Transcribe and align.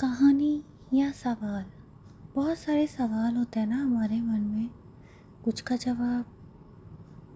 कहानी 0.00 0.62
या 0.94 1.10
सवाल? 1.10 1.64
बहुत 2.34 2.58
सारे 2.58 2.86
सवाल 2.86 3.36
होते 3.36 3.60
हैं 3.60 3.66
ना 3.66 3.82
हमारे 3.82 4.20
मन 4.20 4.40
में। 4.40 4.70
कुछ 5.44 5.60
का 5.60 5.76
जवाब 5.76 6.24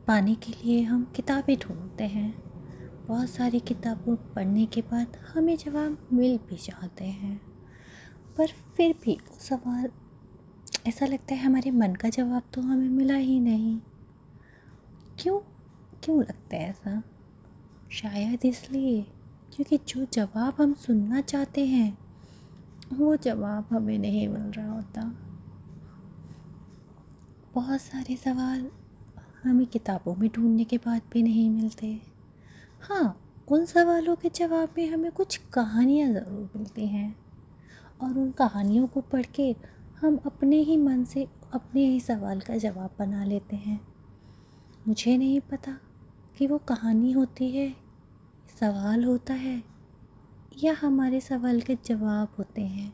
पाने 0.07 0.35
के 0.35 0.53
लिए 0.53 0.83
हम 0.83 1.13
किताबें 1.17 1.57
ढूंढते 1.57 2.05
हैं। 2.05 2.43
बहुत 3.07 3.31
सारी 3.31 3.61
किताबों 3.61 4.17
पढ़ने 4.17 4.67
के 4.67 4.81
बाद 4.81 5.17
हमें 5.35 5.57
जवाब 5.57 6.09
मिल 6.13 6.39
भी 6.39 6.57
जाते 6.57 7.05
हैं। 7.05 7.43
पर 8.39 8.47
फिर 8.47 8.95
भी 9.05 9.15
वो 9.15 9.39
सवाल, 9.41 9.91
ऐसा 10.87 11.07
लगता 11.07 11.35
है 11.35 11.41
हमारे 11.41 11.71
मन 11.71 11.95
का 11.95 12.09
जवाब 12.09 12.43
तो 12.55 12.61
हमें 12.61 12.89
मिला 12.89 13.17
ही 13.17 13.41
नहीं। 13.41 13.81
क्यों? 15.19 15.39
क्यों 16.05 16.21
लगता 16.21 16.57
है 16.57 16.71
ऐसा? 16.71 17.03
शायद 17.93 18.45
इसलिए, 18.45 19.03
क्योंकि 19.53 19.79
जो 19.89 20.07
जवाब 20.13 20.63
हम 20.63 20.75
सुनना 20.75 21.21
चाहते 21.21 21.67
हैं 21.67 22.04
वो 22.95 23.17
जवाब 23.17 23.67
हमें 23.71 23.99
नहीं 23.99 24.29
मिल 24.29 24.43
रहा 24.43 24.73
होता। 24.73 25.03
बहुत 27.55 27.81
सारे 27.81 28.17
सवाल 28.17 28.67
हमें 29.45 29.67
किताबों 29.67 30.15
में 30.17 30.31
ढूँढने 30.31 30.65
के 30.65 30.79
बाद 30.79 31.03
भी 31.13 31.23
नहीं 31.23 31.51
मिलते। 31.51 32.01
हाँ 32.81 33.21
उन 33.49 33.65
सवालों 33.65 34.17
के 34.17 34.29
जवाब 34.29 34.69
में 34.79 34.89
हमें 34.91 35.13
कुछ 35.13 35.37
कहानियाँ 35.53 36.13
ज़रूर 36.13 36.51
मिलती 36.57 36.87
हैं। 36.87 37.17
और 38.03 38.19
उन 38.19 38.31
कहानियों 38.31 38.87
को 38.87 39.01
पढ़ 39.01 39.27
के 39.35 39.57
हम 40.01 40.17
अपने 40.27 40.57
ही 40.57 40.77
मन 40.77 41.05
से 41.05 41.29
अपने 41.53 41.87
ही 41.87 42.01
सवाल 42.01 42.41
का 42.41 42.57
जवाब 42.57 42.91
बना 42.99 43.25
लेते 43.25 43.57
हैं। 43.57 43.81
मुझे 44.89 45.17
नहीं 45.17 45.41
पता 45.41 45.79
कि 46.39 46.47
वो 46.47 46.59
कहानी 46.59 47.13
होती 47.13 47.51
है, 47.51 47.75
सवाल 48.61 49.05
होता 49.05 49.35
है 49.35 49.63
या 50.63 50.73
हमारे 50.73 51.21
सवाल 51.21 51.61
के 51.61 51.79
जवाब 51.85 52.35
होते 52.39 52.63
हैं? 52.63 52.93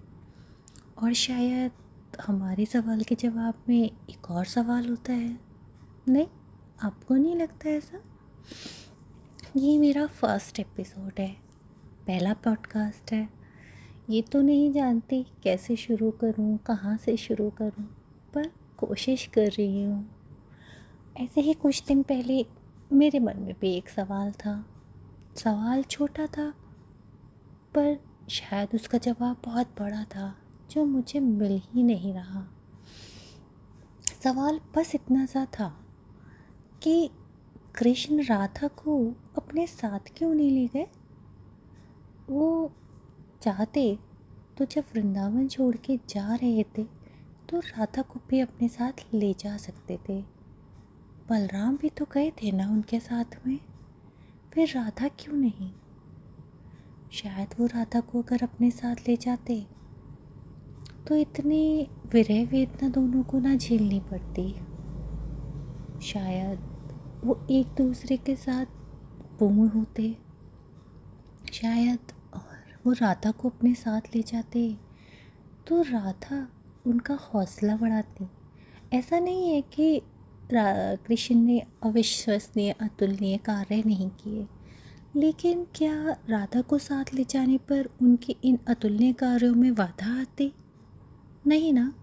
और 1.02 1.12
शायद 1.12 1.72
हमारे 2.20 2.66
सवाल 2.66 3.02
के 3.02 3.14
जवाब 3.14 3.54
में 3.68 3.90
एक 4.10 4.30
और 4.30 4.44
सवाल 4.44 4.88
होता 4.88 5.12
है। 5.12 5.40
नहीं, 6.08 6.26
आपको 6.82 7.14
नहीं 7.14 7.36
लगता 7.36 7.70
ऐसा? 7.70 8.00
ये 9.56 9.78
मेरा 9.78 10.06
फ़र्स्ट 10.06 10.60
एपिसोड 10.60 11.12
है। 11.18 11.36
पहला 12.06 12.34
पॉडकास्ट 12.34 13.12
है। 13.12 13.28
ये 14.10 14.22
तो 14.22 14.42
नहीं 14.42 14.72
जानती 14.72 15.26
कैसे 15.42 15.76
शुरू 15.76 16.10
करूँ, 16.10 16.58
कहाँ 16.58 16.96
से 16.96 17.16
शुरू 17.16 17.50
करूँ, 17.50 17.84
पर 18.34 18.50
कोशिश 18.76 19.26
कर 19.26 19.46
रही 19.46 19.82
हूँ। 19.82 20.10
ऐसे 21.16 21.40
ही 21.40 21.52
कुछ 21.52 21.86
दिन 21.86 22.02
पहले 22.02 22.46
मेरे 22.92 23.18
मन 23.18 23.36
में 23.36 23.54
भी 23.60 23.74
एक 23.74 23.88
सवाल 23.88 24.32
था। 24.32 24.66
सवाल 25.36 25.82
छोटा 25.82 26.26
था 26.26 26.54
पर 27.74 27.98
शायद 28.30 28.74
उसका 28.74 28.98
जवाब 28.98 29.42
बहुत 29.44 29.74
बड़ा 29.78 30.04
था, 30.04 30.36
जो 30.70 30.84
मुझे 30.84 31.20
मिल 31.20 31.60
ही 31.64 31.82
नहीं 31.82 32.14
रहा। 32.14 32.46
सवाल 34.24 34.60
बस 34.76 34.94
इतना 34.94 35.26
सा 35.26 35.44
था 35.44 35.68
कि 36.82 37.10
कृष्ण 37.74 38.24
राधा 38.24 38.68
को 38.68 38.96
अपने 39.36 39.66
साथ 39.66 40.12
क्यों 40.16 40.34
नहीं 40.34 40.50
ले 40.50 40.66
गए? 40.66 40.86
वो 42.30 42.72
चाहते 43.42 43.98
तो 44.58 44.64
जब 44.64 44.84
वृंदावन 44.94 45.48
छोड़ 45.48 45.76
के 45.76 45.96
जा 46.08 46.34
रहे 46.34 46.62
थे 46.78 46.84
तो 47.48 47.58
राधा 47.58 48.02
को 48.02 48.20
भी 48.28 48.40
अपने 48.40 48.68
साथ 48.68 49.04
ले 49.14 49.32
जा 49.34 49.56
सकते 49.56 49.98
थे। 50.08 50.20
बलराम 51.28 51.76
भी 51.76 51.88
तो 51.88 52.06
गए 52.12 52.30
थे 52.30 52.52
ना 52.52 52.68
उनके 52.68 53.00
साथ 53.00 53.46
में। 53.46 53.58
फिर 54.52 54.68
राधा 54.68 55.08
क्यों 55.08 55.34
नहीं? 55.34 55.72
शायद 57.12 57.48
वो 57.60 57.66
राधा 57.66 58.00
को 58.00 58.22
अगर 58.22 58.42
अपने 58.42 58.70
साथ 58.70 58.96
ले 59.08 59.16
जाते। 59.16 59.66
तो 61.06 61.16
इतनी 61.16 61.88
विरह 62.12 62.44
वेदना 62.50 62.88
दोनों 62.88 63.22
को 63.22 63.38
ना 63.38 63.54
झेलनी 63.56 64.00
पड़ती। 64.00 64.54
शायद 66.02 66.58
वो 67.24 67.46
एक 67.50 67.66
दूसरे 67.66 68.16
के 68.16 68.36
साथ 68.36 68.66
पूर्ण 69.38 69.68
होते। 69.68 70.16
शायद 71.52 71.98
और 72.34 72.78
वो 72.86 72.92
राधा 72.92 73.30
को 73.30 73.48
अपने 73.48 73.74
साथ 73.74 74.00
ले 74.14 74.22
जाते। 74.22 74.76
तो 75.66 75.82
राधा 75.82 76.48
उनका 76.86 77.14
हौसला 77.14 77.76
बढ़ाती। 77.76 78.26
ऐसा 78.92 79.18
नहीं 79.18 79.50
है 79.50 79.62
कि 79.62 80.02
कृष्ण 80.52 81.34
ने 81.34 81.62
अविश्वसनीय, 81.82 82.70
अतुलनीय 82.70 83.36
कार्य 83.36 83.82
नहीं 83.86 84.10
किए। 84.10 84.46
लेकिन 85.16 85.66
क्या 85.74 86.16
राधा 86.28 86.60
को 86.60 86.78
साथ 86.78 87.04
ले 87.14 87.24
जाने 87.24 87.58
पर 87.58 87.88
उनके 88.02 88.36
इन 88.44 88.58
अतुलनीय 88.68 89.12
कार्यों 89.12 89.54
में 89.54 89.74
बाधा 89.74 90.20
आती? 90.20 90.52
नहीं 91.46 91.72
ना, 91.72 91.94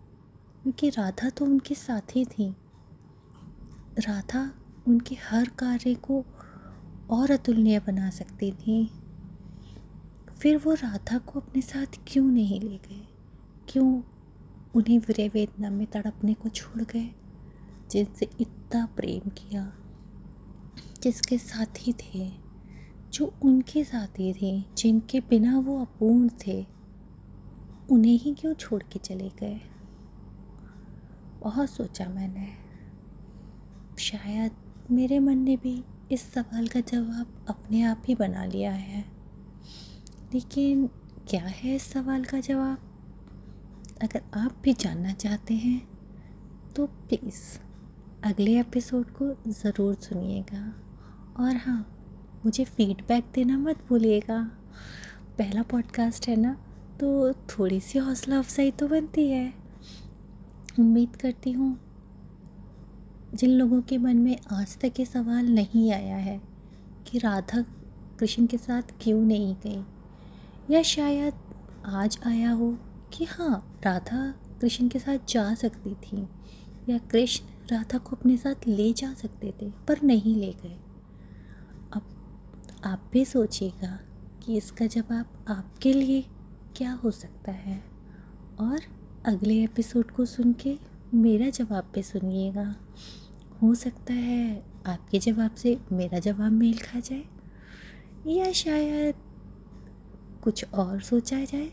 क्योंकि 0.64 0.90
राधा 0.90 1.30
तो 1.30 1.46
उनके 1.46 1.76
साथ 1.76 2.16
ही 2.16 2.26
थी। 2.26 2.56
राधा 4.00 4.52
उनके 4.88 5.16
हर 5.16 5.50
कार्य 5.50 5.94
को 5.96 6.26
और 7.10 7.32
अतुलनीय 7.32 7.80
बना 7.80 8.10
सकती 8.10 8.52
थी। 8.52 8.92
फिर 10.40 10.58
वो 10.58 10.74
राधा 10.74 11.18
को 11.18 11.40
अपने 11.40 11.62
साथ 11.62 12.00
क्यों 12.08 12.26
नहीं 12.26 12.62
ले 12.62 12.78
गए? 12.78 13.08
क्यों 13.70 14.02
उन्हें 14.76 15.00
विरय 15.00 15.28
वेदना 15.28 15.70
में 15.70 15.88
तड़पने 15.88 16.34
को 16.34 16.50
छोड़ 16.50 16.84
गए, 16.84 17.16
जिनसे 17.92 18.30
इतना 18.42 18.86
प्रेम 18.86 19.30
किया? 19.30 19.74
जिसके 21.04 21.38
साथ 21.38 21.66
ही 21.80 21.94
थे। 21.94 22.47
जो 23.14 23.34
उनके 23.42 23.84
साथी 23.84 24.34
थे, 24.34 24.64
जिनके 24.78 25.20
बिना 25.20 25.60
वो 25.60 25.82
अपूर्ण 25.82 26.30
थे, 26.48 26.66
उन्हें 27.92 28.20
ही 28.20 28.34
क्यों 28.34 28.54
छोड़ 28.54 28.84
के 28.84 29.00
चले 29.00 29.30
गए? 29.30 29.62
बहुत 31.42 31.70
सोचा 31.70 32.08
मैंने। 32.10 32.48
शायद 34.00 34.52
मेरे 34.92 35.20
मन 35.20 35.38
ने 35.38 35.58
भी 35.58 35.84
इस 36.12 36.22
सवाल 36.34 36.68
का 36.68 36.80
जवाब 36.80 37.46
अपने 37.50 37.82
आप 37.82 38.04
ही 38.08 38.16
बना 38.16 38.46
लिया 38.46 38.72
है। 38.72 39.06
लेकिन 40.34 40.88
क्या 41.28 41.44
है 41.44 41.76
इस 41.76 41.84
सवाल 41.84 42.24
का 42.24 42.40
जवाब? 42.40 42.78
अगर 44.02 44.22
आप 44.34 44.58
भी 44.64 44.74
जानना 44.74 45.14
चाहते 45.14 45.54
हैं 45.54 45.88
तो 46.76 46.86
प्लीज़ 46.88 47.60
अगले 48.24 48.60
एपिसोड 48.60 49.06
को 49.12 49.52
ज़रूर 49.52 49.96
सुनिएगा। 49.96 50.64
और 51.40 51.56
हाँ 51.56 51.97
मुझे 52.46 52.64
फीडबैक 52.66 53.26
देना 53.36 53.58
मत 53.58 53.84
भूलिएगा। 53.90 54.40
पहला 55.38 55.62
पॉडकास्ट 55.62 56.28
है 56.28 56.36
ना 56.36 56.54
तो 57.00 57.32
थोड़ी 57.50 57.80
सी 57.80 58.00
हौसला 58.00 58.38
अफजाई 58.40 58.72
तो 58.72 58.88
बनती 58.88 59.28
है। 59.28 59.54
उम्मीद 60.80 61.16
करती 61.16 61.52
हूँ, 61.52 61.78
जिन 63.34 63.50
लोगों 63.50 63.82
के 63.82 63.98
मन 63.98 64.18
में 64.18 64.38
आज 64.52 64.78
तक 64.78 65.00
ये 65.00 65.06
सवाल 65.06 65.50
नहीं 65.50 65.92
आया 65.92 66.18
है, 66.18 66.40
कि 67.08 67.18
राधा 67.18 67.62
कृष्ण 68.20 68.46
के 68.46 68.58
साथ 68.58 68.94
क्यों 69.02 69.22
नहीं 69.22 69.56
गई? 69.56 69.84
या 70.72 70.82
शायद 70.84 71.34
आज 71.86 72.18
आया 72.26 72.52
हो 72.52 72.72
कि 73.14 73.26
हाँ 73.26 73.80
राधा 73.84 74.34
कृष्ण 74.62 74.88
के 74.88 75.00
साथ 75.00 75.30
जा 75.30 75.54
सकती 75.56 75.94
थी, 75.96 76.28
या 76.90 76.98
कृष्ण 77.12 77.46
राधा 77.72 77.98
को 77.98 78.16
अपने 78.16 78.38
साथ 78.38 78.68
ले 78.68 78.92
जा 78.94 79.14
सकते 79.14 79.54
थे, 79.62 79.70
पर 79.88 80.02
नहीं 80.04 80.36
ले 80.36 80.52
गए। 80.64 80.78
आप 82.86 83.10
भी 83.12 83.26
सोचिएगा 83.26 84.00
कि 84.44 84.58
इसका 84.58 84.86
जवाब 84.86 85.46
आपके 85.48 85.94
लिए 85.94 86.26
क्या 86.76 86.92
हो 86.92 87.12
सकता 87.12 87.52
है। 87.52 87.84
और 88.60 88.80
अगले 89.26 89.64
एपिसोड 89.64 90.12
को 90.12 90.26
सुन 90.26 90.54
के 90.54 90.78
मेरा 91.14 91.50
जवाब 91.50 91.92
भी 91.96 92.04
सुनिएगा। 92.04 92.76
हो 93.64 93.76
सकता 93.76 94.14
है 94.14 94.64
आपके 94.86 95.20
जवाब 95.20 95.52
से 95.52 95.78
मेरा 95.92 96.20
जवाब 96.20 96.52
मेल 96.52 96.78
खा 96.78 97.00
जाए, 97.00 97.26
या 98.28 98.52
शायद 98.52 99.16
कुछ 100.44 100.66
और 100.74 101.02
सोचा 101.02 101.44
जाए। 101.44 101.72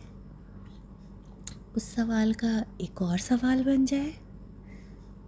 उस 1.77 1.95
सवाल 1.95 2.34
का 2.34 2.65
एक 2.80 3.03
और 3.03 3.18
सवाल 3.18 3.65
बन 3.65 3.86
जाए। 3.86 4.15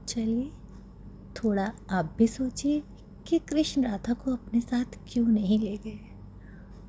चलिए, 0.09 0.53
थोड़ा 1.37 1.73
आप 1.91 2.15
भी 2.19 2.27
सोचिए। 2.27 2.83
कि 3.29 3.39
कृष्ण 3.39 3.85
राधा 3.85 4.13
को 4.13 4.33
अपने 4.33 4.61
साथ 4.61 4.99
क्यों 5.09 5.27
नहीं 5.29 5.59
ले 5.59 5.77
गए? 5.77 6.01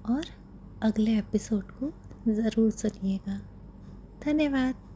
और 0.06 0.25
अगले 0.81 1.18
एपिसोड 1.18 1.63
को 1.63 1.94
ज़रूर 2.34 2.72
सुनिएगा। 2.72 3.42
धन्यवाद। 4.25 4.87